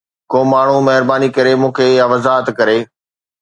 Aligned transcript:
ڪو 0.31 0.39
ماڻهو 0.51 0.77
مهرباني 0.87 1.27
ڪري 1.35 1.53
مون 1.61 1.71
کي 1.77 1.87
اها 1.97 2.09
وضاحت 2.11 2.47
ڪري. 2.59 2.79